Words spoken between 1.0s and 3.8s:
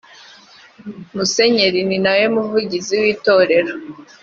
musenyeri ni nawe muvugizi w’itorero